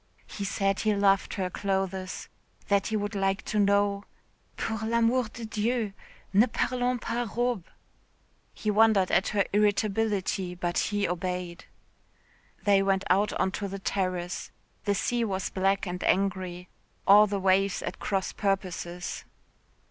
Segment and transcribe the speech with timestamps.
[0.25, 2.27] He said he loved her clothes
[2.69, 4.03] that he would like to know....
[4.57, 5.93] "Pour l'amour de Dieu,
[6.33, 7.69] ne parlons pas robes."
[8.51, 11.65] He wondered at her irritability, but he obeyed.
[12.63, 14.49] They went out on to the terrace.
[14.85, 16.67] The sea was black and angry,
[17.05, 19.23] all the waves at cross purposes.